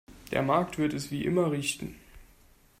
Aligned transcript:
Der 0.31 0.41
Markt 0.41 0.79
wird 0.79 0.93
es 0.95 1.11
wie 1.11 1.23
immer 1.25 1.51
richten. 1.51 1.93